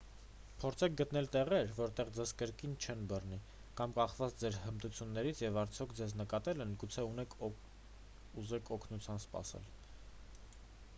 փորձեք 0.61 0.93
գտնել 0.99 1.27
տեղեր 1.33 1.67
որտեղ 1.79 2.07
ձեզ 2.19 2.31
կրկին 2.39 2.73
չեն 2.85 3.03
բռնի 3.11 3.39
կամ 3.83 3.93
կախված 3.99 4.39
ձեր 4.45 4.57
հմտություններից 4.63 5.45
և 5.45 5.61
արդյոք 5.67 5.95
ձեզ 6.03 6.19
նկատել 6.25 6.67
են 6.69 6.75
գուցե 6.89 7.07
ուզեք 7.45 8.77
օգնություն 8.81 9.25
սպասել 9.29 9.73